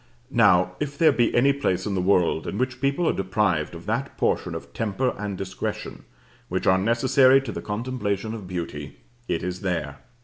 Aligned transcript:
Now, 0.31 0.77
if 0.79 0.97
there 0.97 1.11
be 1.11 1.31
any 1.35 1.53
place 1.53 1.85
in 1.85 1.93
the 1.93 2.01
world 2.01 2.47
in 2.47 2.57
which 2.57 2.81
people 2.81 3.07
are 3.07 3.13
deprived 3.13 3.75
of 3.75 3.85
that 3.85 4.17
portion 4.17 4.55
of 4.55 4.73
temper 4.73 5.13
and 5.15 5.37
discretion 5.37 6.05
which 6.49 6.65
are 6.65 6.79
necessary 6.79 7.39
to 7.41 7.51
the 7.51 7.61
contemplation 7.61 8.33
of 8.33 8.47
beauty, 8.47 8.97
it 9.27 9.43
is 9.43 9.61
there. 9.61 9.99